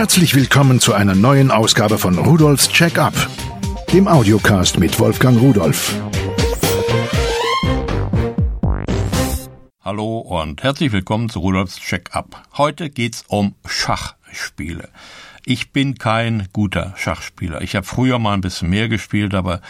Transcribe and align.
Herzlich 0.00 0.34
willkommen 0.34 0.80
zu 0.80 0.94
einer 0.94 1.14
neuen 1.14 1.50
Ausgabe 1.50 1.98
von 1.98 2.16
Rudolfs 2.16 2.70
Check-up, 2.70 3.12
dem 3.92 4.08
Audiocast 4.08 4.78
mit 4.78 4.98
Wolfgang 4.98 5.38
Rudolf. 5.38 5.94
Hallo 9.84 10.20
und 10.20 10.62
herzlich 10.62 10.92
willkommen 10.92 11.28
zu 11.28 11.40
Rudolfs 11.40 11.76
Check-up. 11.76 12.44
Heute 12.56 12.88
geht's 12.88 13.26
um 13.28 13.56
Schachspiele. 13.66 14.88
Ich 15.44 15.70
bin 15.70 15.96
kein 15.96 16.48
guter 16.54 16.94
Schachspieler. 16.96 17.60
Ich 17.60 17.76
habe 17.76 17.84
früher 17.84 18.18
mal 18.18 18.32
ein 18.32 18.40
bisschen 18.40 18.70
mehr 18.70 18.88
gespielt, 18.88 19.34
aber 19.34 19.60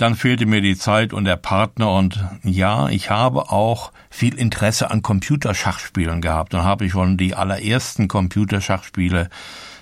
dann 0.00 0.14
fehlte 0.14 0.46
mir 0.46 0.62
die 0.62 0.78
Zeit 0.78 1.12
und 1.12 1.26
der 1.26 1.36
Partner 1.36 1.92
und 1.92 2.24
ja, 2.42 2.88
ich 2.88 3.10
habe 3.10 3.50
auch 3.50 3.92
viel 4.08 4.38
Interesse 4.38 4.90
an 4.90 5.02
Computerschachspielen 5.02 6.22
gehabt 6.22 6.54
und 6.54 6.64
habe 6.64 6.86
ich 6.86 6.92
schon 6.92 7.18
die 7.18 7.34
allerersten 7.34 8.08
Computerschachspiele 8.08 9.28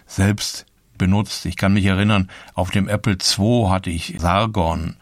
selbst 0.06 0.66
benutzt. 0.96 1.46
Ich 1.46 1.56
kann 1.56 1.72
mich 1.72 1.84
erinnern, 1.84 2.28
auf 2.54 2.72
dem 2.72 2.88
Apple 2.88 3.16
II 3.16 3.68
hatte 3.68 3.90
ich 3.90 4.16
Sargon. 4.18 4.96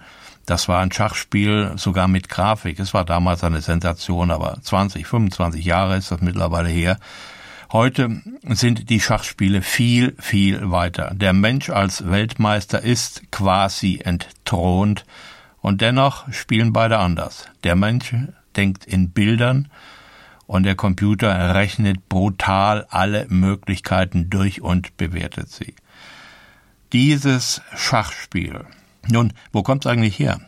Das 0.45 0.69
war 0.69 0.81
ein 0.81 0.93
Schachspiel 0.93 1.73
sogar 1.77 2.09
mit 2.09 2.29
Grafik. 2.29 2.79
Es 2.79 2.93
war 2.93 3.07
damals 3.07 3.43
eine 3.43 3.63
Sensation, 3.63 4.31
aber 4.31 4.59
20, 4.61 5.07
25 5.07 5.65
Jahre 5.65 5.97
ist 5.97 6.11
das 6.11 6.21
mittlerweile 6.21 6.69
her. 6.69 6.99
Heute 7.73 8.23
sind 8.45 8.91
die 8.91 9.01
Schachspiele 9.01 9.61
viel, 9.61 10.15
viel 10.21 10.71
weiter. 10.71 11.13
Der 11.15 11.33
Mensch 11.33 11.69
als 11.69 12.09
Weltmeister 12.09 12.81
ist 12.81 13.33
quasi 13.33 14.01
entthront 14.05 15.05
und 15.63 15.81
dennoch 15.81 16.33
spielen 16.33 16.73
beide 16.73 16.99
anders. 16.99 17.49
Der 17.65 17.75
Mensch 17.75 18.15
denkt 18.55 18.85
in 18.87 19.11
Bildern 19.11 19.69
und 20.47 20.63
der 20.63 20.77
Computer 20.77 21.57
rechnet 21.57 22.09
brutal 22.09 22.87
alle 22.89 23.27
Möglichkeiten 23.31 24.31
durch 24.31 24.61
und 24.61 24.97
bewertet 24.97 25.51
sie. 25.51 25.75
Dieses 26.93 27.63
Schachspiel. 27.75 28.65
Nun, 29.09 29.33
wo 29.51 29.65
kommt 29.65 29.85
es 29.85 29.91
eigentlich 29.91 30.21
her? 30.21 30.41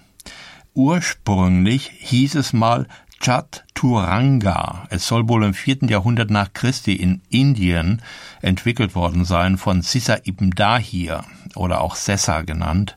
Ursprünglich 0.72 1.90
hieß 1.98 2.36
es 2.36 2.52
mal 2.52 2.86
Chaturanga. 3.20 4.86
Es 4.90 5.06
soll 5.06 5.28
wohl 5.28 5.44
im 5.44 5.54
vierten 5.54 5.88
Jahrhundert 5.88 6.30
nach 6.30 6.52
Christi 6.52 6.94
in 6.94 7.20
Indien 7.30 8.02
entwickelt 8.42 8.94
worden 8.94 9.24
sein 9.24 9.58
von 9.58 9.82
Sisa 9.82 10.18
ibn 10.24 10.50
Dahir 10.50 11.24
oder 11.54 11.80
auch 11.80 11.96
Sessa 11.96 12.42
genannt. 12.42 12.96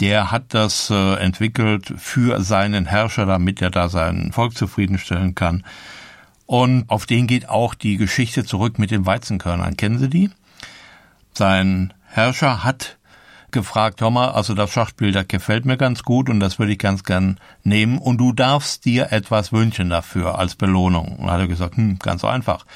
Der 0.00 0.30
hat 0.30 0.52
das 0.52 0.90
äh, 0.90 1.14
entwickelt 1.14 1.92
für 1.96 2.42
seinen 2.42 2.84
Herrscher, 2.84 3.24
damit 3.24 3.62
er 3.62 3.70
da 3.70 3.88
sein 3.88 4.30
Volk 4.32 4.56
zufriedenstellen 4.56 5.34
kann. 5.34 5.64
Und 6.44 6.88
auf 6.88 7.06
den 7.06 7.26
geht 7.26 7.48
auch 7.48 7.74
die 7.74 7.96
Geschichte 7.96 8.44
zurück 8.44 8.78
mit 8.78 8.90
den 8.90 9.06
Weizenkörnern. 9.06 9.76
Kennen 9.76 9.98
Sie 9.98 10.10
die? 10.10 10.30
Sein 11.32 11.92
Herrscher 12.06 12.62
hat 12.62 12.98
gefragt, 13.56 14.00
hör 14.00 14.10
mal, 14.10 14.30
also 14.30 14.54
das 14.54 14.70
Schachspiel, 14.70 15.10
das 15.10 15.26
gefällt 15.26 15.64
mir 15.64 15.76
ganz 15.76 16.02
gut 16.02 16.28
und 16.28 16.40
das 16.40 16.58
würde 16.58 16.72
ich 16.72 16.78
ganz 16.78 17.02
gern 17.02 17.40
nehmen 17.64 17.98
und 17.98 18.18
du 18.18 18.32
darfst 18.32 18.84
dir 18.84 19.10
etwas 19.10 19.50
wünschen 19.50 19.90
dafür 19.90 20.38
als 20.38 20.54
Belohnung. 20.54 21.16
Und 21.16 21.30
hat 21.30 21.40
er 21.40 21.48
gesagt, 21.48 21.76
hm, 21.76 21.98
ganz 21.98 22.24
einfach. 22.24 22.66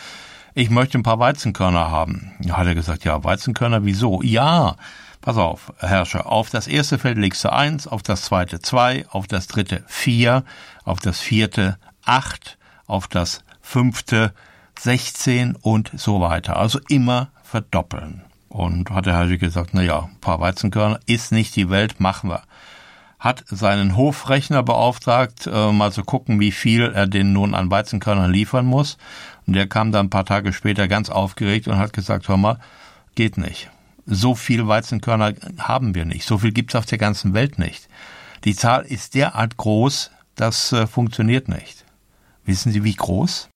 Ich 0.54 0.70
möchte 0.70 0.98
ein 0.98 1.04
paar 1.04 1.18
Weizenkörner 1.18 1.90
haben. 1.90 2.32
Da 2.40 2.56
hat 2.56 2.66
er 2.66 2.74
gesagt, 2.74 3.04
ja, 3.04 3.22
Weizenkörner, 3.22 3.84
wieso? 3.84 4.22
Ja, 4.22 4.76
pass 5.20 5.36
auf, 5.36 5.72
Herrscher, 5.78 6.26
auf 6.26 6.50
das 6.50 6.66
erste 6.66 6.98
Feld 6.98 7.18
legst 7.18 7.44
du 7.44 7.52
eins, 7.52 7.86
auf 7.86 8.02
das 8.02 8.22
zweite 8.22 8.60
zwei, 8.60 9.06
auf 9.10 9.26
das 9.26 9.46
dritte 9.46 9.84
vier, 9.86 10.44
auf 10.84 10.98
das 11.00 11.20
vierte 11.20 11.78
acht, 12.04 12.58
auf 12.86 13.06
das 13.06 13.44
fünfte 13.60 14.32
sechzehn 14.78 15.56
und 15.60 15.90
so 15.94 16.20
weiter. 16.20 16.56
Also 16.56 16.80
immer 16.88 17.28
verdoppeln. 17.42 18.22
Und 18.50 18.90
hat 18.90 19.06
der 19.06 19.16
Herr 19.16 19.36
gesagt, 19.36 19.70
na 19.74 19.82
ja, 19.82 20.00
ein 20.00 20.20
paar 20.20 20.40
Weizenkörner 20.40 20.98
ist 21.06 21.30
nicht 21.30 21.54
die 21.54 21.70
Welt, 21.70 22.00
machen 22.00 22.30
wir. 22.30 22.42
Hat 23.20 23.44
seinen 23.46 23.96
Hofrechner 23.96 24.64
beauftragt, 24.64 25.46
äh, 25.46 25.70
mal 25.70 25.92
zu 25.92 26.02
gucken, 26.02 26.40
wie 26.40 26.50
viel 26.50 26.90
er 26.92 27.06
den 27.06 27.32
nun 27.32 27.54
an 27.54 27.70
Weizenkörnern 27.70 28.32
liefern 28.32 28.66
muss. 28.66 28.98
Und 29.46 29.54
der 29.54 29.68
kam 29.68 29.92
dann 29.92 30.06
ein 30.06 30.10
paar 30.10 30.24
Tage 30.24 30.52
später 30.52 30.88
ganz 30.88 31.10
aufgeregt 31.10 31.68
und 31.68 31.78
hat 31.78 31.92
gesagt, 31.92 32.28
hör 32.28 32.36
mal, 32.36 32.58
geht 33.14 33.38
nicht. 33.38 33.70
So 34.04 34.34
viel 34.34 34.66
Weizenkörner 34.66 35.34
haben 35.58 35.94
wir 35.94 36.04
nicht. 36.04 36.26
So 36.26 36.38
viel 36.38 36.50
gibt's 36.50 36.74
auf 36.74 36.86
der 36.86 36.98
ganzen 36.98 37.34
Welt 37.34 37.56
nicht. 37.60 37.88
Die 38.42 38.56
Zahl 38.56 38.82
ist 38.82 39.14
derart 39.14 39.58
groß, 39.58 40.10
das 40.34 40.72
äh, 40.72 40.88
funktioniert 40.88 41.48
nicht. 41.48 41.84
Wissen 42.44 42.72
Sie, 42.72 42.82
wie 42.82 42.96
groß? 42.96 43.48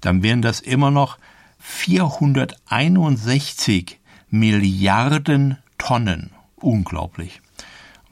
dann 0.00 0.22
wären 0.22 0.42
das 0.42 0.60
immer 0.60 0.92
noch 0.92 1.18
461 1.58 3.98
Milliarden 4.30 5.58
Tonnen. 5.76 6.30
Unglaublich. 6.54 7.42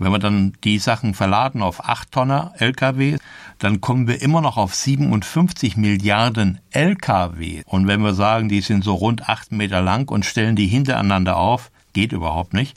Wenn 0.03 0.13
wir 0.13 0.19
dann 0.19 0.55
die 0.65 0.79
Sachen 0.79 1.15
verladen 1.15 1.63
auf 1.63 1.85
8 1.85 2.11
Tonner 2.11 2.53
Lkw, 2.59 3.19
dann 3.59 3.81
kommen 3.81 4.09
wir 4.09 4.21
immer 4.21 4.41
noch 4.41 4.57
auf 4.57 4.75
57 4.75 5.77
Milliarden 5.77 6.59
Lkw. 6.71 7.63
Und 7.67 7.87
wenn 7.87 8.03
wir 8.03 8.15
sagen, 8.15 8.49
die 8.49 8.61
sind 8.61 8.85
so 8.85 8.95
rund 8.95 9.29
8 9.29 9.53
Meter 9.53 9.81
lang 9.81 10.11
und 10.11 10.25
stellen 10.25 10.57
die 10.57 10.67
hintereinander 10.67 11.37
auf, 11.37 11.71
geht 11.93 12.13
überhaupt 12.13 12.55
nicht, 12.55 12.77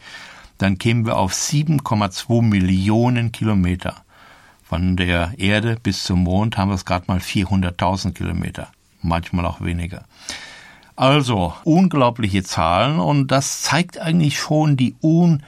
dann 0.58 0.78
kämen 0.78 1.06
wir 1.06 1.18
auf 1.18 1.34
7,2 1.34 2.42
Millionen 2.42 3.32
Kilometer. 3.32 3.96
Von 4.64 4.96
der 4.96 5.34
Erde 5.38 5.78
bis 5.82 6.04
zum 6.04 6.24
Mond 6.24 6.58
haben 6.58 6.70
wir 6.70 6.76
es 6.76 6.86
gerade 6.86 7.06
mal 7.08 7.20
400.000 7.20 8.14
Kilometer, 8.14 8.70
manchmal 9.02 9.46
auch 9.46 9.62
weniger. 9.62 10.06
Also 10.96 11.54
unglaubliche 11.64 12.44
Zahlen 12.44 13.00
und 13.00 13.28
das 13.28 13.62
zeigt 13.62 14.00
eigentlich 14.00 14.40
schon 14.40 14.78
die 14.78 14.96
un 15.02 15.44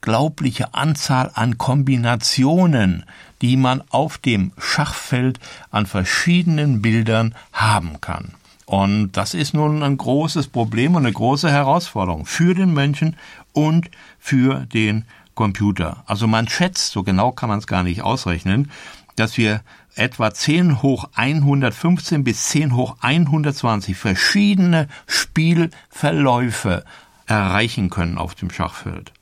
unglaubliche 0.00 0.72
Anzahl 0.74 1.30
an 1.34 1.58
Kombinationen, 1.58 3.04
die 3.42 3.56
man 3.56 3.82
auf 3.90 4.18
dem 4.18 4.52
Schachfeld 4.58 5.38
an 5.70 5.86
verschiedenen 5.86 6.80
Bildern 6.80 7.34
haben 7.52 8.00
kann. 8.00 8.32
Und 8.64 9.12
das 9.12 9.34
ist 9.34 9.52
nun 9.52 9.82
ein 9.82 9.96
großes 9.96 10.48
Problem 10.48 10.94
und 10.94 11.04
eine 11.04 11.12
große 11.12 11.50
Herausforderung 11.50 12.24
für 12.24 12.54
den 12.54 12.72
Menschen 12.72 13.16
und 13.52 13.90
für 14.18 14.66
den 14.66 15.04
Computer. 15.34 16.02
Also 16.06 16.26
man 16.26 16.48
schätzt, 16.48 16.92
so 16.92 17.02
genau 17.02 17.32
kann 17.32 17.48
man 17.48 17.58
es 17.58 17.66
gar 17.66 17.82
nicht 17.82 18.02
ausrechnen, 18.02 18.70
dass 19.16 19.36
wir 19.36 19.60
etwa 19.96 20.32
10 20.32 20.82
hoch 20.82 21.08
115 21.14 22.24
bis 22.24 22.48
10 22.48 22.74
hoch 22.74 22.96
120 23.00 23.96
verschiedene 23.96 24.88
Spielverläufe 25.06 26.84
erreichen 27.26 27.90
können 27.90 28.18
auf 28.18 28.34
dem 28.34 28.50
Schachfeld. 28.50 29.12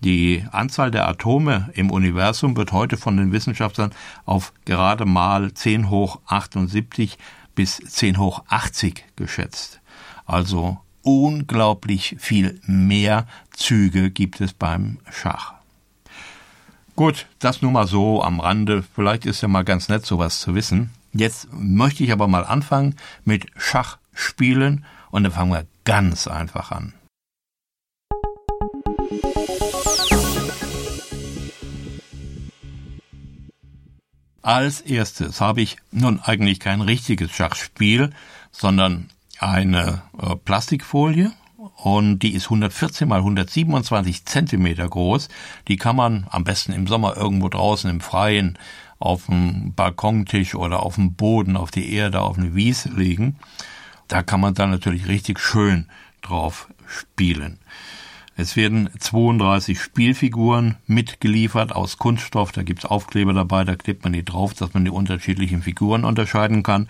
Die 0.00 0.44
Anzahl 0.52 0.90
der 0.90 1.08
Atome 1.08 1.70
im 1.74 1.90
Universum 1.90 2.56
wird 2.56 2.72
heute 2.72 2.96
von 2.96 3.16
den 3.16 3.32
Wissenschaftlern 3.32 3.92
auf 4.24 4.52
gerade 4.64 5.04
mal 5.04 5.52
10 5.52 5.90
hoch 5.90 6.20
78 6.26 7.18
bis 7.54 7.78
10 7.78 8.18
hoch 8.18 8.44
80 8.48 9.04
geschätzt. 9.16 9.80
Also 10.24 10.78
unglaublich 11.02 12.16
viel 12.18 12.60
mehr 12.66 13.26
Züge 13.50 14.10
gibt 14.10 14.40
es 14.40 14.52
beim 14.52 14.98
Schach. 15.10 15.54
Gut, 16.94 17.26
das 17.38 17.62
nur 17.62 17.72
mal 17.72 17.86
so 17.86 18.22
am 18.22 18.40
Rande. 18.40 18.84
Vielleicht 18.94 19.26
ist 19.26 19.40
ja 19.40 19.48
mal 19.48 19.64
ganz 19.64 19.88
nett, 19.88 20.04
sowas 20.04 20.40
zu 20.40 20.54
wissen. 20.54 20.90
Jetzt 21.12 21.48
möchte 21.52 22.04
ich 22.04 22.12
aber 22.12 22.28
mal 22.28 22.44
anfangen 22.44 22.96
mit 23.24 23.46
Schachspielen 23.56 24.84
und 25.10 25.24
dann 25.24 25.32
fangen 25.32 25.52
wir 25.52 25.66
ganz 25.84 26.28
einfach 26.28 26.70
an. 26.70 26.92
Als 34.42 34.80
erstes 34.80 35.40
habe 35.40 35.60
ich 35.60 35.76
nun 35.90 36.20
eigentlich 36.20 36.60
kein 36.60 36.80
richtiges 36.80 37.32
Schachspiel, 37.32 38.10
sondern 38.52 39.10
eine 39.40 40.02
äh, 40.20 40.36
Plastikfolie 40.36 41.32
und 41.76 42.20
die 42.20 42.34
ist 42.34 42.44
114 42.44 43.08
mal 43.08 43.18
127 43.18 44.24
Zentimeter 44.24 44.88
groß. 44.88 45.28
Die 45.66 45.76
kann 45.76 45.96
man 45.96 46.26
am 46.30 46.44
besten 46.44 46.72
im 46.72 46.86
Sommer 46.86 47.16
irgendwo 47.16 47.48
draußen 47.48 47.90
im 47.90 48.00
Freien 48.00 48.58
auf 48.98 49.26
dem 49.26 49.74
Balkontisch 49.74 50.54
oder 50.54 50.82
auf 50.82 50.96
dem 50.96 51.14
Boden, 51.14 51.56
auf 51.56 51.70
die 51.70 51.92
Erde, 51.92 52.20
auf 52.20 52.38
eine 52.38 52.54
Wiese 52.54 52.90
legen. 52.90 53.36
Da 54.08 54.22
kann 54.22 54.40
man 54.40 54.54
dann 54.54 54.70
natürlich 54.70 55.06
richtig 55.08 55.38
schön 55.38 55.86
drauf 56.22 56.68
spielen. 56.86 57.58
Es 58.40 58.54
werden 58.54 58.88
32 58.96 59.80
Spielfiguren 59.80 60.76
mitgeliefert 60.86 61.72
aus 61.72 61.98
Kunststoff. 61.98 62.52
Da 62.52 62.62
gibt's 62.62 62.84
Aufkleber 62.84 63.32
dabei, 63.32 63.64
da 63.64 63.74
klebt 63.74 64.04
man 64.04 64.12
die 64.12 64.24
drauf, 64.24 64.54
dass 64.54 64.74
man 64.74 64.84
die 64.84 64.92
unterschiedlichen 64.92 65.60
Figuren 65.60 66.04
unterscheiden 66.04 66.62
kann. 66.62 66.88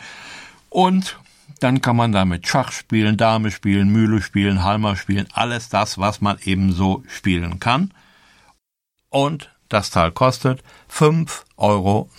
Und 0.69 1.19
dann 1.61 1.81
kann 1.81 1.97
man 1.97 2.13
damit 2.13 2.47
Schach 2.47 2.71
spielen, 2.71 3.17
Dame 3.17 3.51
spielen, 3.51 3.89
Mühle 3.89 4.21
spielen, 4.21 4.63
Halmer 4.63 4.95
spielen, 4.95 5.27
alles 5.33 5.71
das, 5.71 5.97
was 5.97 6.21
man 6.21 6.37
eben 6.45 6.73
so 6.73 7.03
spielen 7.09 7.59
kann. 7.61 7.95
Und 9.09 9.51
das 9.71 9.89
Teil 9.89 10.13
kostet 10.13 10.63
5,90 10.93 11.45
Euro. 11.57 12.11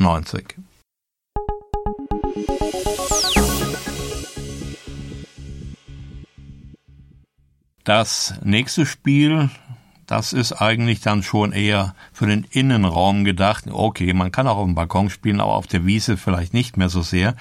Das 7.90 8.36
nächste 8.44 8.86
Spiel, 8.86 9.50
das 10.06 10.32
ist 10.32 10.54
eigentlich 10.54 11.02
dann 11.02 11.24
schon 11.24 11.54
eher 11.54 11.96
für 12.14 12.28
den 12.28 12.44
Innenraum 12.44 13.24
gedacht. 13.24 13.64
Okay, 13.68 14.14
man 14.14 14.32
kann 14.32 14.48
auch 14.48 14.58
auf 14.58 14.66
dem 14.66 14.76
Balkon 14.76 15.10
spielen, 15.10 15.42
aber 15.42 15.56
auf 15.56 15.66
der 15.66 15.88
Wiese 15.88 16.16
vielleicht 16.16 16.54
nicht 16.54 16.78
mehr 16.78 16.90
so 16.90 17.02
sehr. 17.02 17.36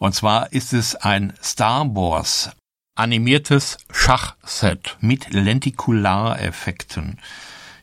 Und 0.00 0.16
zwar 0.16 0.52
ist 0.52 0.72
es 0.72 0.96
ein 0.96 1.32
Star 1.40 1.94
Wars 1.94 2.50
animiertes 2.96 3.78
Schachset 3.92 4.96
mit 5.00 5.32
Lentikulareffekten. 5.32 7.20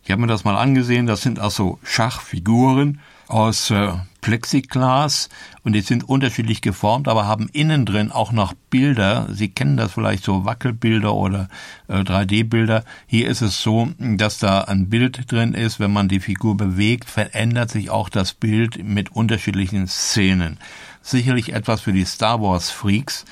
Ich 0.03 0.11
habe 0.11 0.19
mir 0.19 0.27
das 0.27 0.43
mal 0.43 0.57
angesehen, 0.57 1.05
das 1.05 1.21
sind 1.21 1.39
also 1.39 1.79
Schachfiguren 1.81 2.99
aus 3.27 3.71
äh, 3.71 3.93
Plexiglas 4.21 5.29
und 5.63 5.73
die 5.73 5.81
sind 5.81 6.09
unterschiedlich 6.09 6.61
geformt, 6.61 7.07
aber 7.07 7.27
haben 7.27 7.47
innen 7.53 7.85
drin 7.85 8.11
auch 8.11 8.31
noch 8.31 8.53
Bilder. 8.71 9.27
Sie 9.31 9.49
kennen 9.49 9.77
das 9.77 9.93
vielleicht 9.93 10.23
so 10.23 10.45
Wackelbilder 10.45 11.13
oder 11.13 11.47
äh, 11.87 11.99
3D-Bilder. 11.99 12.83
Hier 13.05 13.27
ist 13.27 13.41
es 13.41 13.61
so, 13.61 13.89
dass 13.99 14.39
da 14.39 14.61
ein 14.61 14.89
Bild 14.89 15.31
drin 15.31 15.53
ist. 15.53 15.79
Wenn 15.79 15.93
man 15.93 16.07
die 16.07 16.19
Figur 16.19 16.57
bewegt, 16.57 17.09
verändert 17.09 17.69
sich 17.69 17.91
auch 17.91 18.09
das 18.09 18.33
Bild 18.33 18.83
mit 18.83 19.11
unterschiedlichen 19.11 19.87
Szenen. 19.87 20.57
Sicherlich 21.01 21.53
etwas 21.53 21.81
für 21.81 21.93
die 21.93 22.05
Star 22.05 22.41
Wars 22.41 22.71
Freaks 22.71 23.25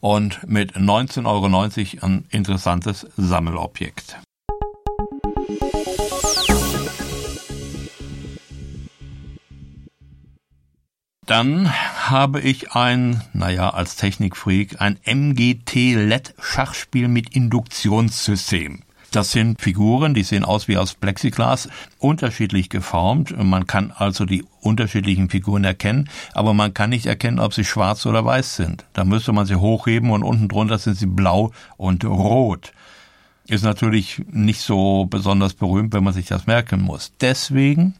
und 0.00 0.46
mit 0.48 0.76
19,90 0.76 1.24
Euro 2.02 2.06
ein 2.06 2.24
interessantes 2.30 3.06
Sammelobjekt. 3.16 4.18
Dann 11.26 11.72
habe 11.72 12.40
ich 12.40 12.72
ein, 12.72 13.22
naja, 13.32 13.70
als 13.70 13.96
Technikfreak, 13.96 14.82
ein 14.82 14.98
MGT-LED-Schachspiel 15.04 17.08
mit 17.08 17.34
Induktionssystem. 17.34 18.80
Das 19.10 19.30
sind 19.30 19.62
Figuren, 19.62 20.12
die 20.12 20.22
sehen 20.22 20.44
aus 20.44 20.68
wie 20.68 20.76
aus 20.76 20.94
Plexiglas, 20.94 21.70
unterschiedlich 21.98 22.68
geformt. 22.68 23.34
Man 23.42 23.66
kann 23.66 23.90
also 23.90 24.26
die 24.26 24.44
unterschiedlichen 24.60 25.30
Figuren 25.30 25.64
erkennen, 25.64 26.10
aber 26.34 26.52
man 26.52 26.74
kann 26.74 26.90
nicht 26.90 27.06
erkennen, 27.06 27.38
ob 27.38 27.54
sie 27.54 27.64
schwarz 27.64 28.04
oder 28.04 28.24
weiß 28.24 28.56
sind. 28.56 28.84
Da 28.92 29.04
müsste 29.04 29.32
man 29.32 29.46
sie 29.46 29.56
hochheben 29.56 30.10
und 30.10 30.24
unten 30.24 30.48
drunter 30.48 30.78
sind 30.78 30.96
sie 30.96 31.06
blau 31.06 31.52
und 31.76 32.04
rot. 32.04 32.72
Ist 33.46 33.64
natürlich 33.64 34.22
nicht 34.30 34.60
so 34.60 35.06
besonders 35.06 35.54
berühmt, 35.54 35.94
wenn 35.94 36.04
man 36.04 36.12
sich 36.12 36.26
das 36.26 36.46
merken 36.46 36.82
muss. 36.82 37.12
Deswegen 37.20 37.94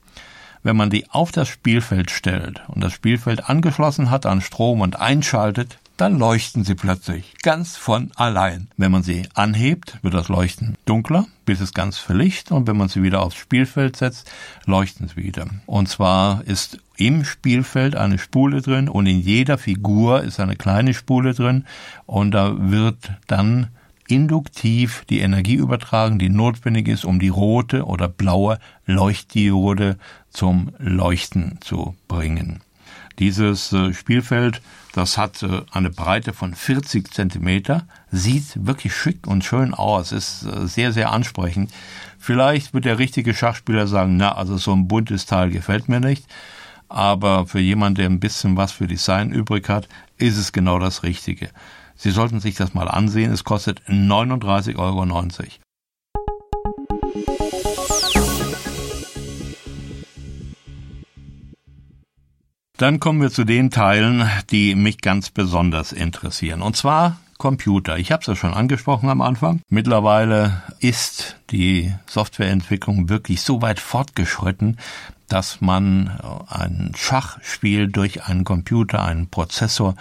wenn 0.64 0.76
man 0.76 0.90
die 0.90 1.08
auf 1.10 1.30
das 1.30 1.48
Spielfeld 1.48 2.10
stellt 2.10 2.62
und 2.66 2.82
das 2.82 2.92
Spielfeld 2.92 3.48
angeschlossen 3.48 4.10
hat 4.10 4.26
an 4.26 4.40
Strom 4.40 4.80
und 4.80 4.98
einschaltet, 4.98 5.78
dann 5.96 6.18
leuchten 6.18 6.64
sie 6.64 6.74
plötzlich 6.74 7.34
ganz 7.42 7.76
von 7.76 8.10
allein. 8.16 8.66
Wenn 8.76 8.90
man 8.90 9.04
sie 9.04 9.28
anhebt, 9.34 9.98
wird 10.02 10.14
das 10.14 10.28
Leuchten 10.28 10.76
dunkler, 10.86 11.26
bis 11.46 11.60
es 11.60 11.72
ganz 11.72 11.98
verlicht 11.98 12.50
und 12.50 12.66
wenn 12.66 12.76
man 12.76 12.88
sie 12.88 13.04
wieder 13.04 13.22
aufs 13.22 13.36
Spielfeld 13.36 13.96
setzt, 13.96 14.28
leuchten 14.66 15.06
sie 15.06 15.16
wieder. 15.16 15.46
Und 15.66 15.88
zwar 15.88 16.42
ist 16.46 16.78
im 16.96 17.24
Spielfeld 17.24 17.94
eine 17.94 18.18
Spule 18.18 18.60
drin 18.60 18.88
und 18.88 19.06
in 19.06 19.20
jeder 19.20 19.56
Figur 19.56 20.22
ist 20.22 20.40
eine 20.40 20.56
kleine 20.56 20.94
Spule 20.94 21.34
drin 21.34 21.64
und 22.06 22.32
da 22.32 22.54
wird 22.58 23.12
dann 23.28 23.68
induktiv 24.08 25.04
die 25.08 25.20
Energie 25.20 25.54
übertragen, 25.54 26.18
die 26.18 26.28
notwendig 26.28 26.88
ist, 26.88 27.04
um 27.04 27.18
die 27.18 27.28
rote 27.28 27.84
oder 27.84 28.08
blaue 28.08 28.58
Leuchtdiode 28.86 29.96
zum 30.34 30.72
Leuchten 30.78 31.58
zu 31.62 31.96
bringen. 32.08 32.60
Dieses 33.18 33.72
äh, 33.72 33.94
Spielfeld, 33.94 34.60
das 34.92 35.16
hat 35.16 35.42
äh, 35.42 35.62
eine 35.70 35.90
Breite 35.90 36.32
von 36.32 36.54
40 36.54 37.12
Zentimeter, 37.12 37.86
sieht 38.10 38.66
wirklich 38.66 38.94
schick 38.94 39.26
und 39.26 39.44
schön 39.44 39.72
aus, 39.72 40.12
ist 40.12 40.42
äh, 40.42 40.66
sehr, 40.66 40.92
sehr 40.92 41.12
ansprechend. 41.12 41.72
Vielleicht 42.18 42.74
wird 42.74 42.84
der 42.84 42.98
richtige 42.98 43.32
Schachspieler 43.32 43.86
sagen, 43.86 44.16
na, 44.16 44.34
also 44.34 44.56
so 44.56 44.72
ein 44.72 44.88
buntes 44.88 45.26
Teil 45.26 45.50
gefällt 45.50 45.88
mir 45.88 46.00
nicht. 46.00 46.26
Aber 46.88 47.46
für 47.46 47.60
jemanden, 47.60 47.96
der 47.96 48.06
ein 48.06 48.20
bisschen 48.20 48.56
was 48.56 48.72
für 48.72 48.86
Design 48.86 49.30
übrig 49.30 49.68
hat, 49.68 49.88
ist 50.18 50.36
es 50.36 50.52
genau 50.52 50.78
das 50.78 51.02
Richtige. 51.02 51.50
Sie 51.96 52.10
sollten 52.10 52.40
sich 52.40 52.56
das 52.56 52.74
mal 52.74 52.88
ansehen. 52.88 53.32
Es 53.32 53.44
kostet 53.44 53.80
39,90 53.88 54.76
Euro. 54.76 55.63
Dann 62.76 62.98
kommen 62.98 63.22
wir 63.22 63.30
zu 63.30 63.44
den 63.44 63.70
Teilen, 63.70 64.28
die 64.50 64.74
mich 64.74 65.00
ganz 65.00 65.30
besonders 65.30 65.92
interessieren. 65.92 66.60
Und 66.60 66.76
zwar 66.76 67.20
Computer. 67.38 67.98
Ich 67.98 68.10
habe 68.10 68.20
es 68.22 68.26
ja 68.26 68.34
schon 68.34 68.52
angesprochen 68.52 69.08
am 69.10 69.20
Anfang. 69.20 69.60
Mittlerweile 69.68 70.62
ist 70.80 71.36
die 71.50 71.94
Softwareentwicklung 72.06 73.08
wirklich 73.08 73.42
so 73.42 73.62
weit 73.62 73.78
fortgeschritten, 73.78 74.78
dass 75.28 75.60
man 75.60 76.18
ein 76.48 76.92
Schachspiel 76.96 77.86
durch 77.86 78.24
einen 78.24 78.42
Computer, 78.42 79.04
einen 79.04 79.28
Prozessor 79.28 79.94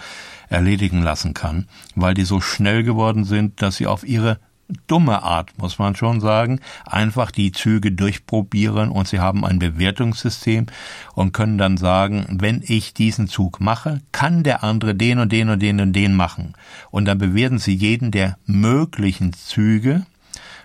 erledigen 0.48 1.00
lassen 1.00 1.32
kann, 1.32 1.68
weil 1.94 2.14
die 2.14 2.24
so 2.24 2.40
schnell 2.40 2.82
geworden 2.82 3.24
sind, 3.24 3.62
dass 3.62 3.76
sie 3.76 3.86
auf 3.86 4.02
ihre 4.02 4.40
dumme 4.86 5.22
Art, 5.22 5.56
muss 5.58 5.78
man 5.78 5.96
schon 5.96 6.20
sagen, 6.20 6.60
einfach 6.86 7.30
die 7.30 7.52
Züge 7.52 7.92
durchprobieren 7.92 8.90
und 8.90 9.08
sie 9.08 9.20
haben 9.20 9.44
ein 9.44 9.58
Bewertungssystem 9.58 10.66
und 11.14 11.32
können 11.32 11.58
dann 11.58 11.76
sagen, 11.76 12.26
wenn 12.30 12.62
ich 12.66 12.94
diesen 12.94 13.28
Zug 13.28 13.60
mache, 13.60 14.00
kann 14.12 14.42
der 14.42 14.64
andere 14.64 14.94
den 14.94 15.18
und 15.18 15.32
den 15.32 15.50
und 15.50 15.60
den 15.60 15.80
und 15.80 15.92
den 15.92 16.14
machen. 16.14 16.54
Und 16.90 17.04
dann 17.06 17.18
bewerten 17.18 17.58
sie 17.58 17.74
jeden 17.74 18.10
der 18.10 18.38
möglichen 18.46 19.32
Züge 19.32 20.06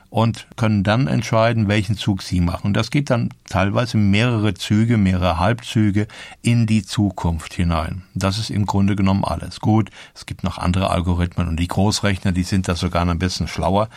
und 0.09 0.47
können 0.55 0.83
dann 0.83 1.07
entscheiden, 1.07 1.67
welchen 1.67 1.97
Zug 1.97 2.21
sie 2.23 2.41
machen. 2.41 2.73
Das 2.73 2.89
geht 2.89 3.09
dann 3.09 3.29
teilweise 3.47 3.97
mehrere 3.97 4.53
Züge, 4.53 4.97
mehrere 4.97 5.39
Halbzüge 5.39 6.07
in 6.41 6.65
die 6.65 6.83
Zukunft 6.83 7.53
hinein. 7.53 8.03
Das 8.15 8.39
ist 8.39 8.49
im 8.49 8.65
Grunde 8.65 8.95
genommen 8.95 9.23
alles. 9.23 9.59
Gut, 9.59 9.89
es 10.15 10.25
gibt 10.25 10.43
noch 10.43 10.57
andere 10.57 10.89
Algorithmen 10.89 11.47
und 11.47 11.59
die 11.59 11.67
Großrechner, 11.67 12.31
die 12.31 12.43
sind 12.43 12.67
da 12.67 12.75
sogar 12.75 13.07
ein 13.07 13.19
bisschen 13.19 13.47
schlauer. 13.47 13.89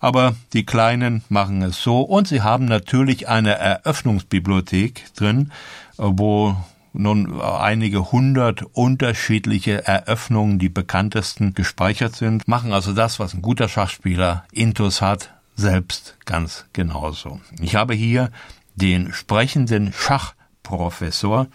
Aber 0.00 0.36
die 0.52 0.64
Kleinen 0.64 1.24
machen 1.28 1.62
es 1.62 1.82
so 1.82 2.02
und 2.02 2.28
sie 2.28 2.42
haben 2.42 2.66
natürlich 2.66 3.28
eine 3.28 3.54
Eröffnungsbibliothek 3.54 5.12
drin, 5.14 5.50
wo 5.96 6.56
nun 6.92 7.40
einige 7.40 8.12
hundert 8.12 8.62
unterschiedliche 8.72 9.86
Eröffnungen, 9.86 10.58
die 10.58 10.68
bekanntesten, 10.68 11.54
gespeichert 11.54 12.16
sind, 12.16 12.48
machen 12.48 12.72
also 12.72 12.92
das, 12.92 13.18
was 13.18 13.34
ein 13.34 13.42
guter 13.42 13.68
Schachspieler 13.68 14.44
Intus 14.52 15.02
hat, 15.02 15.32
selbst 15.58 16.16
ganz 16.24 16.66
genauso. 16.72 17.40
Ich 17.60 17.74
habe 17.74 17.92
hier 17.92 18.30
den 18.76 19.12
sprechenden 19.12 19.92
Schachprofessor. 19.92 21.48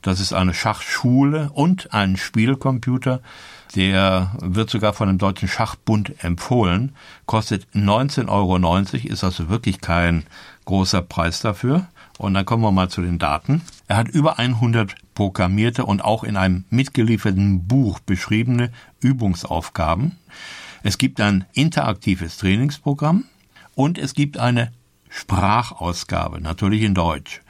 Das 0.00 0.18
ist 0.18 0.32
eine 0.32 0.54
Schachschule 0.54 1.50
und 1.52 1.92
ein 1.92 2.16
Spielcomputer. 2.16 3.20
Der 3.76 4.32
wird 4.40 4.70
sogar 4.70 4.94
von 4.94 5.08
dem 5.08 5.18
Deutschen 5.18 5.48
Schachbund 5.48 6.24
empfohlen. 6.24 6.94
Kostet 7.26 7.66
19,90 7.74 8.28
Euro, 8.28 8.78
ist 9.12 9.24
also 9.24 9.48
wirklich 9.48 9.80
kein 9.80 10.24
großer 10.64 11.02
Preis 11.02 11.40
dafür. 11.40 11.86
Und 12.16 12.34
dann 12.34 12.46
kommen 12.46 12.62
wir 12.62 12.72
mal 12.72 12.88
zu 12.88 13.02
den 13.02 13.18
Daten. 13.18 13.62
Er 13.88 13.96
hat 13.96 14.08
über 14.08 14.38
100 14.38 14.94
programmierte 15.14 15.84
und 15.84 16.02
auch 16.02 16.24
in 16.24 16.36
einem 16.36 16.64
mitgelieferten 16.70 17.66
Buch 17.66 18.00
beschriebene 18.00 18.70
Übungsaufgaben. 19.00 20.16
Es 20.82 20.96
gibt 20.98 21.20
ein 21.20 21.44
interaktives 21.52 22.38
Trainingsprogramm. 22.38 23.24
Und 23.74 23.98
es 23.98 24.14
gibt 24.14 24.38
eine 24.38 24.72
Sprachausgabe, 25.08 26.40
natürlich 26.40 26.82
in 26.82 26.94
Deutsch. 26.94 27.40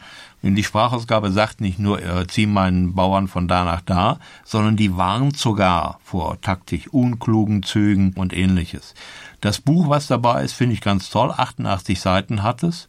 Und 0.43 0.57
die 0.57 0.65
Sprachausgabe 0.65 1.33
sagt 1.33 1.63
nicht 1.63 1.79
nur, 1.79 2.03
äh, 2.03 2.27
zieh 2.27 2.47
meinen 2.47 2.95
Bauern 2.95 3.29
von 3.29 3.49
da 3.49 3.65
nach 3.65 3.81
da, 3.81 4.19
sondern 4.45 4.77
die 4.77 4.95
warnt 4.95 5.39
sogar 5.39 5.99
vor 6.05 6.39
taktisch 6.43 6.89
unklugen 6.89 7.63
Zügen 7.63 8.13
und 8.13 8.35
ähnliches. 8.35 8.95
Das 9.41 9.63
Buch, 9.63 9.89
was 9.89 10.07
dabei 10.07 10.45
ist, 10.45 10.53
finde 10.53 10.75
ich 10.75 10.83
ganz 10.83 11.09
toll. 11.09 11.33
88 11.35 11.99
Seiten 11.99 12.43
hat 12.43 12.63
es. 12.63 12.89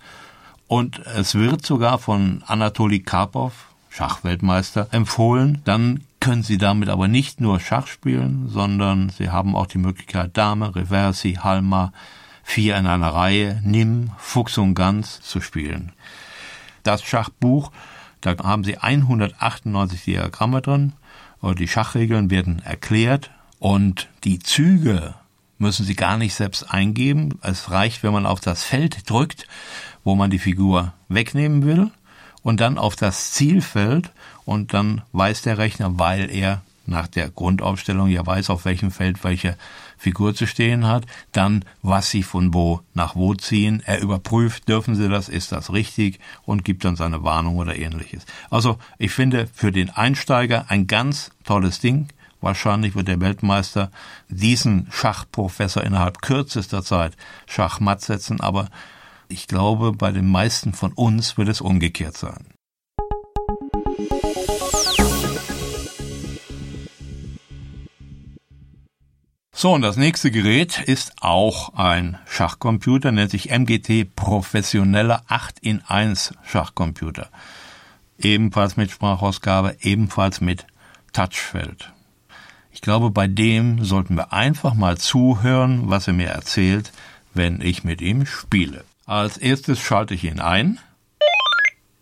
Und 0.67 0.99
es 0.99 1.35
wird 1.35 1.65
sogar 1.65 1.97
von 1.97 2.43
Anatoli 2.45 2.99
Karpov, 2.99 3.67
Schachweltmeister, 3.89 4.89
empfohlen. 4.91 5.61
Dann 5.63 6.01
können 6.19 6.43
Sie 6.43 6.57
damit 6.57 6.89
aber 6.89 7.07
nicht 7.07 7.39
nur 7.39 7.61
Schach 7.61 7.87
spielen, 7.87 8.49
sondern 8.49 9.09
Sie 9.09 9.29
haben 9.29 9.55
auch 9.55 9.67
die 9.67 9.77
Möglichkeit 9.77 10.35
Dame, 10.35 10.75
Reversi, 10.75 11.39
Halma, 11.41 11.93
vier 12.45 12.77
in 12.77 12.87
einer 12.87 13.09
Reihe, 13.09 13.59
Nimm, 13.65 14.11
Fuchs 14.17 14.57
und 14.57 14.75
Gans 14.75 15.19
zu 15.19 15.41
spielen. 15.41 15.91
Das 16.83 17.03
Schachbuch, 17.03 17.71
da 18.21 18.37
haben 18.37 18.63
Sie 18.63 18.77
198 18.77 20.05
Diagramme 20.05 20.61
drin, 20.61 20.93
die 21.57 21.67
Schachregeln 21.67 22.29
werden 22.29 22.61
erklärt 22.63 23.31
und 23.59 24.07
die 24.23 24.39
Züge 24.39 25.15
müssen 25.57 25.85
Sie 25.85 25.95
gar 25.95 26.17
nicht 26.17 26.33
selbst 26.33 26.71
eingeben. 26.71 27.39
Es 27.41 27.71
reicht, 27.71 28.03
wenn 28.03 28.13
man 28.13 28.25
auf 28.25 28.39
das 28.39 28.63
Feld 28.63 29.09
drückt, 29.09 29.47
wo 30.03 30.15
man 30.15 30.29
die 30.29 30.39
Figur 30.39 30.93
wegnehmen 31.09 31.65
will 31.65 31.91
und 32.41 32.61
dann 32.61 32.77
auf 32.77 32.95
das 32.95 33.31
Zielfeld 33.31 34.11
und 34.45 34.73
dann 34.73 35.01
weiß 35.13 35.41
der 35.41 35.57
Rechner, 35.57 35.97
weil 35.97 36.29
er 36.29 36.61
nach 36.87 37.07
der 37.07 37.29
Grundaufstellung 37.29 38.07
ja 38.07 38.25
weiß, 38.25 38.49
auf 38.49 38.65
welchem 38.65 38.91
Feld 38.91 39.23
welche 39.23 39.57
Figur 39.97 40.35
zu 40.35 40.47
stehen 40.47 40.87
hat, 40.87 41.05
dann 41.31 41.65
was 41.81 42.09
sie 42.09 42.23
von 42.23 42.53
wo 42.53 42.81
nach 42.93 43.15
wo 43.15 43.33
ziehen. 43.33 43.81
Er 43.85 44.01
überprüft, 44.01 44.67
dürfen 44.67 44.95
sie 44.95 45.09
das, 45.09 45.29
ist 45.29 45.51
das 45.51 45.71
richtig 45.71 46.19
und 46.45 46.65
gibt 46.65 46.85
dann 46.85 46.95
seine 46.95 47.23
Warnung 47.23 47.57
oder 47.57 47.75
ähnliches. 47.75 48.25
Also 48.49 48.77
ich 48.97 49.11
finde 49.11 49.47
für 49.53 49.71
den 49.71 49.89
Einsteiger 49.89 50.65
ein 50.69 50.87
ganz 50.87 51.31
tolles 51.43 51.79
Ding. 51.79 52.07
Wahrscheinlich 52.41 52.95
wird 52.95 53.07
der 53.07 53.21
Weltmeister 53.21 53.91
diesen 54.29 54.87
Schachprofessor 54.91 55.83
innerhalb 55.83 56.21
kürzester 56.21 56.83
Zeit 56.83 57.15
Schachmatt 57.47 58.01
setzen, 58.01 58.39
aber 58.39 58.69
ich 59.27 59.47
glaube, 59.47 59.91
bei 59.93 60.11
den 60.11 60.29
meisten 60.29 60.73
von 60.73 60.93
uns 60.93 61.37
wird 61.37 61.49
es 61.49 61.61
umgekehrt 61.61 62.17
sein. 62.17 62.54
So, 69.65 69.73
und 69.73 69.81
das 69.81 69.97
nächste 69.97 70.29
Gerät 70.29 70.83
ist 70.85 71.13
auch 71.21 71.73
ein 71.73 72.19
Schachcomputer, 72.27 73.11
nennt 73.11 73.31
sich 73.31 73.49
MGT 73.49 74.15
Professioneller 74.15 75.23
8 75.27 75.57
in 75.57 75.81
1 75.87 76.35
Schachcomputer. 76.43 77.31
Ebenfalls 78.19 78.77
mit 78.77 78.91
Sprachausgabe, 78.91 79.75
ebenfalls 79.81 80.39
mit 80.39 80.67
Touchfeld. 81.13 81.91
Ich 82.73 82.81
glaube, 82.81 83.09
bei 83.09 83.25
dem 83.25 83.83
sollten 83.83 84.13
wir 84.13 84.33
einfach 84.33 84.75
mal 84.75 84.99
zuhören, 84.99 85.89
was 85.89 86.05
er 86.05 86.13
mir 86.13 86.29
erzählt, 86.29 86.91
wenn 87.33 87.59
ich 87.59 87.83
mit 87.83 88.01
ihm 88.03 88.27
spiele. 88.27 88.83
Als 89.07 89.35
erstes 89.35 89.79
schalte 89.79 90.13
ich 90.13 90.25
ihn 90.25 90.41
ein. 90.41 90.77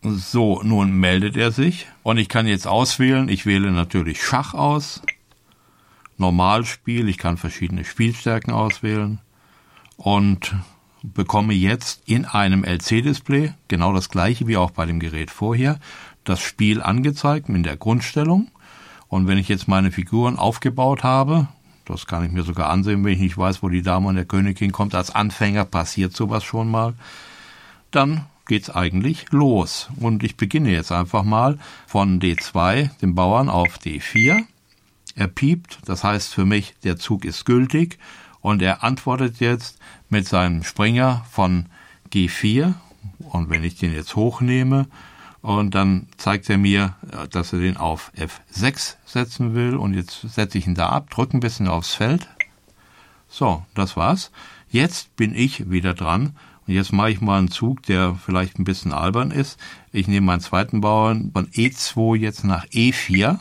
So, 0.02 0.62
nun 0.64 0.92
meldet 0.92 1.38
er 1.38 1.54
sich 1.54 1.88
und 2.04 2.18
ich 2.18 2.28
kann 2.28 2.46
jetzt 2.46 2.68
auswählen. 2.68 3.30
Ich 3.30 3.46
wähle 3.46 3.72
natürlich 3.72 4.22
Schach 4.22 4.54
aus. 4.54 5.02
Normalspiel, 6.24 7.10
ich 7.10 7.18
kann 7.18 7.36
verschiedene 7.36 7.84
Spielstärken 7.84 8.54
auswählen 8.54 9.20
und 9.98 10.56
bekomme 11.04 11.54
jetzt 11.54 12.04
in 12.06 12.24
einem 12.24 12.64
LC-Display 12.64 13.54
genau 13.68 13.92
das 13.92 14.08
gleiche 14.08 14.48
wie 14.48 14.56
auch 14.56 14.72
bei 14.72 14.86
dem 14.86 15.02
Gerät 15.02 15.32
vorher, 15.32 15.80
das 16.24 16.40
Spiel 16.40 16.82
angezeigt 16.82 17.50
in 17.50 17.64
der 17.64 17.76
Grundstellung. 17.76 18.50
Und 19.10 19.28
wenn 19.28 19.38
ich 19.38 19.50
jetzt 19.50 19.68
meine 19.68 19.92
Figuren 19.92 20.38
aufgebaut 20.38 21.04
habe, 21.04 21.50
das 21.84 22.08
kann 22.08 22.24
ich 22.24 22.32
mir 22.32 22.44
sogar 22.44 22.70
ansehen, 22.70 23.04
wenn 23.04 23.12
ich 23.12 23.20
nicht 23.20 23.38
weiß, 23.38 23.62
wo 23.62 23.68
die 23.68 23.82
Dame 23.82 24.08
und 24.08 24.16
der 24.16 24.24
König 24.24 24.58
hinkommt, 24.58 24.96
als 24.96 25.14
Anfänger 25.14 25.66
passiert 25.66 26.16
sowas 26.16 26.46
schon 26.46 26.72
mal, 26.72 26.94
dann 27.92 28.28
geht's 28.46 28.70
eigentlich 28.70 29.26
los. 29.32 29.90
Und 29.98 30.24
ich 30.24 30.38
beginne 30.38 30.72
jetzt 30.72 30.94
einfach 30.94 31.24
mal 31.24 31.60
von 31.86 32.22
D2, 32.22 32.98
dem 33.02 33.14
Bauern, 33.14 33.50
auf 33.50 33.78
D4 33.78 34.46
er 35.16 35.28
piept, 35.28 35.80
das 35.86 36.04
heißt 36.04 36.34
für 36.34 36.46
mich, 36.46 36.76
der 36.84 36.98
Zug 36.98 37.26
ist 37.26 37.46
gültig 37.46 38.00
und 38.42 38.62
er 38.62 38.84
antwortet 38.84 39.40
jetzt 39.40 39.80
mit 40.10 40.28
seinem 40.28 40.64
Springer 40.64 41.26
von 41.32 41.68
G4 42.12 42.74
und 43.20 43.50
wenn 43.50 43.64
ich 43.64 43.76
den 43.76 43.94
jetzt 43.94 44.16
hochnehme 44.16 44.88
und 45.42 45.76
dann 45.76 46.08
zeigt 46.18 46.50
er 46.50 46.58
mir, 46.58 46.96
dass 47.32 47.54
er 47.54 47.60
den 47.60 47.78
auf 47.78 48.12
F6 48.18 48.96
setzen 49.06 49.54
will 49.54 49.76
und 49.76 49.94
jetzt 49.94 50.22
setze 50.22 50.58
ich 50.58 50.68
ihn 50.68 50.76
da 50.76 50.90
ab, 50.90 51.10
drücke 51.10 51.38
ein 51.38 51.42
bisschen 51.42 51.68
aufs 51.68 51.94
Feld. 51.94 52.28
So, 53.28 53.66
das 53.76 53.98
war's. 53.98 54.32
Jetzt 54.70 55.16
bin 55.16 55.36
ich 55.36 55.70
wieder 55.70 55.94
dran 55.94 56.36
und 56.66 56.74
jetzt 56.74 56.94
mache 56.94 57.12
ich 57.12 57.22
mal 57.22 57.40
einen 57.40 57.52
Zug, 57.52 57.84
der 57.84 58.16
vielleicht 58.16 58.58
ein 58.58 58.64
bisschen 58.64 58.94
albern 58.94 59.32
ist. 59.32 59.60
Ich 59.92 60.08
nehme 60.08 60.28
meinen 60.28 60.40
zweiten 60.40 60.82
Bauern 60.82 61.32
von 61.34 61.48
E2 61.48 62.16
jetzt 62.16 62.44
nach 62.44 62.66
E4 62.68 63.40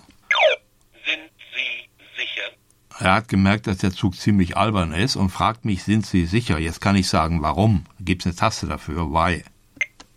er 2.99 3.15
hat 3.15 3.29
gemerkt, 3.29 3.67
dass 3.67 3.79
der 3.79 3.93
Zug 3.93 4.15
ziemlich 4.17 4.57
albern 4.57 4.93
ist 4.93 5.17
und 5.17 5.31
fragt 5.31 5.65
mich, 5.65 5.83
sind 5.83 6.07
Sie 6.07 6.27
sicher? 6.27 6.59
Jetzt 6.59 6.81
kann 6.81 6.97
ich 6.97 7.09
sagen, 7.09 7.43
warum? 7.43 7.87
Gibt 8.01 8.23
es 8.23 8.27
eine 8.27 8.37
Taste 8.37 8.67
dafür? 8.67 9.11
Why? 9.11 9.45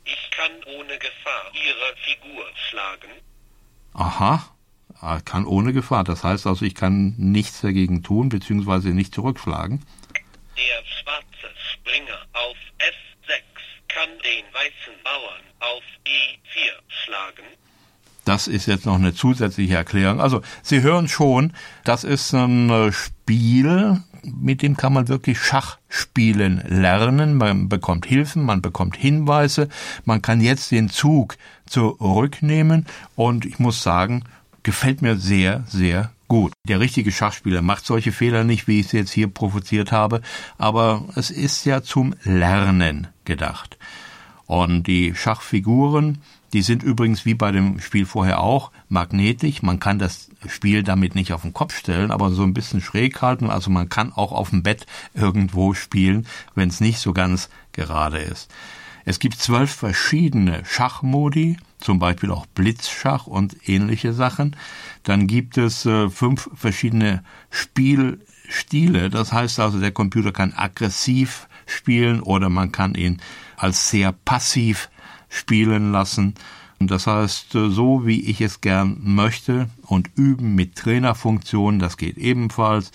Ich 0.03 0.31
kann 0.31 0.51
ohne 0.65 0.97
Gefahr 0.97 1.51
Ihre 1.53 1.95
Figur 2.03 2.45
schlagen. 2.69 3.11
Aha, 3.93 4.45
er 5.01 5.21
kann 5.21 5.45
ohne 5.45 5.73
Gefahr. 5.73 6.03
Das 6.03 6.23
heißt 6.23 6.47
also, 6.47 6.65
ich 6.65 6.75
kann 6.75 7.15
nichts 7.17 7.61
dagegen 7.61 8.03
tun, 8.03 8.29
beziehungsweise 8.29 8.89
nicht 8.89 9.13
zurückschlagen. 9.13 9.83
Der 10.57 10.85
schwarze 10.85 11.53
Springer 11.73 12.21
auf 12.33 12.57
F6 12.79 13.41
kann 13.87 14.09
den 14.23 14.45
weißen 14.53 15.03
Bauern 15.03 15.41
auf 15.59 15.83
E4 16.05 16.71
schlagen. 16.87 17.45
Das 18.25 18.47
ist 18.47 18.65
jetzt 18.65 18.85
noch 18.85 18.95
eine 18.95 19.13
zusätzliche 19.13 19.75
Erklärung. 19.75 20.19
Also 20.19 20.41
Sie 20.63 20.81
hören 20.81 21.07
schon, 21.07 21.53
das 21.83 22.03
ist 22.03 22.33
ein 22.33 22.69
äh, 22.69 22.91
Spiel, 22.91 24.01
mit 24.23 24.63
dem 24.63 24.75
kann 24.75 24.93
man 24.93 25.07
wirklich 25.07 25.39
Schach 25.39 25.77
spielen 25.87 26.63
lernen. 26.67 27.35
Man 27.35 27.69
bekommt 27.69 28.07
Hilfen, 28.07 28.43
man 28.43 28.61
bekommt 28.61 28.95
Hinweise, 28.95 29.69
man 30.03 30.23
kann 30.23 30.41
jetzt 30.41 30.71
den 30.71 30.89
Zug 30.89 31.37
zurücknehmen 31.67 32.85
und 33.15 33.45
ich 33.45 33.59
muss 33.59 33.83
sagen, 33.83 34.23
gefällt 34.63 35.03
mir 35.03 35.17
sehr, 35.17 35.63
sehr 35.67 36.11
gut. 36.27 36.53
Der 36.67 36.79
richtige 36.79 37.11
Schachspieler 37.11 37.61
macht 37.61 37.85
solche 37.85 38.11
Fehler 38.11 38.43
nicht, 38.43 38.67
wie 38.67 38.79
ich 38.79 38.87
es 38.87 38.91
jetzt 38.91 39.11
hier 39.11 39.27
provoziert 39.27 39.91
habe, 39.91 40.21
aber 40.57 41.05
es 41.15 41.29
ist 41.29 41.65
ja 41.65 41.83
zum 41.83 42.15
Lernen 42.23 43.07
gedacht. 43.25 43.77
Und 44.47 44.83
die 44.83 45.15
Schachfiguren, 45.15 46.19
die 46.53 46.61
sind 46.61 46.83
übrigens 46.83 47.25
wie 47.25 47.33
bei 47.33 47.51
dem 47.51 47.79
Spiel 47.79 48.05
vorher 48.05 48.39
auch 48.39 48.71
magnetisch. 48.87 49.61
Man 49.61 49.79
kann 49.79 49.99
das 49.99 50.29
Spiel 50.47 50.83
damit 50.83 51.15
nicht 51.15 51.33
auf 51.33 51.41
den 51.41 51.53
Kopf 51.53 51.77
stellen, 51.77 52.11
aber 52.11 52.31
so 52.31 52.43
ein 52.43 52.53
bisschen 52.53 52.81
schräg 52.81 53.21
halten. 53.21 53.49
Also 53.49 53.69
man 53.69 53.89
kann 53.89 54.13
auch 54.13 54.31
auf 54.31 54.51
dem 54.51 54.63
Bett 54.63 54.85
irgendwo 55.13 55.73
spielen, 55.73 56.27
wenn 56.53 56.69
es 56.69 56.81
nicht 56.81 56.99
so 56.99 57.13
ganz 57.13 57.49
gerade 57.73 58.19
ist. 58.19 58.49
Es 59.07 59.19
gibt 59.19 59.37
zwölf 59.37 59.71
verschiedene 59.71 60.65
Schachmodi, 60.65 61.57
zum 61.79 61.99
Beispiel 61.99 62.31
auch 62.31 62.47
Blitzschach 62.47 63.27
und 63.27 63.69
ähnliche 63.69 64.13
Sachen. 64.13 64.55
Dann 65.03 65.27
gibt 65.27 65.57
es 65.57 65.85
äh, 65.85 66.09
fünf 66.09 66.49
verschiedene 66.55 67.23
Spielstile. 67.51 69.11
Das 69.11 69.31
heißt 69.31 69.59
also, 69.59 69.79
der 69.79 69.91
Computer 69.91 70.31
kann 70.31 70.53
aggressiv 70.53 71.47
spielen 71.67 72.21
oder 72.21 72.49
man 72.49 72.71
kann 72.71 72.95
ihn 72.95 73.21
als 73.57 73.89
sehr 73.89 74.11
passiv 74.11 74.89
spielen 75.29 75.91
lassen. 75.91 76.35
Das 76.79 77.07
heißt, 77.07 77.51
so 77.51 78.05
wie 78.05 78.21
ich 78.21 78.41
es 78.41 78.61
gern 78.61 78.97
möchte 79.01 79.69
und 79.83 80.09
üben 80.15 80.55
mit 80.55 80.75
Trainerfunktion, 80.75 81.79
das 81.79 81.97
geht 81.97 82.17
ebenfalls. 82.17 82.91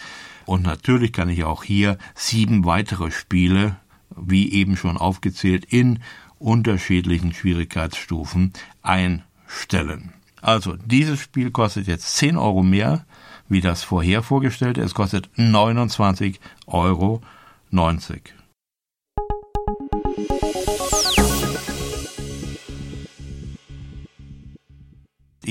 Und 0.47 0.63
natürlich 0.63 1.13
kann 1.13 1.29
ich 1.29 1.45
auch 1.45 1.65
hier 1.65 1.97
sieben 2.15 2.65
weitere 2.65 3.11
Spiele, 3.11 3.77
wie 4.17 4.53
eben 4.53 4.77
schon 4.77 4.97
aufgezählt, 4.97 5.65
in 5.65 6.01
unterschiedlichen 6.39 7.33
Schwierigkeitsstufen 7.33 8.53
einstellen. 8.83 10.13
Also, 10.43 10.77
dieses 10.77 11.21
Spiel 11.21 11.51
kostet 11.51 11.87
jetzt 11.87 12.17
10 12.17 12.37
Euro 12.37 12.63
mehr, 12.63 13.05
wie 13.49 13.61
das 13.61 13.83
vorher 13.83 14.23
vorgestellte. 14.23 14.81
Es 14.81 14.95
kostet 14.95 15.29
29,90 15.37 16.37
Euro. 16.67 17.21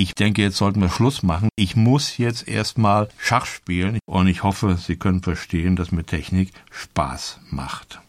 Ich 0.01 0.15
denke, 0.15 0.44
jetzt 0.44 0.56
sollten 0.56 0.79
wir 0.79 0.88
Schluss 0.88 1.24
machen. 1.24 1.50
Ich 1.58 1.75
muss 1.75 2.18
jetzt 2.18 2.48
erstmal 2.48 3.10
Schach 3.18 3.46
spielen 3.46 4.00
und 4.06 4.27
ich 4.27 4.44
hoffe, 4.44 4.77
Sie 4.82 4.96
können 4.96 5.22
verstehen, 5.22 5.75
dass 5.75 5.91
mir 5.91 6.06
Technik 6.06 6.53
Spaß 6.72 7.41
macht. 7.50 8.00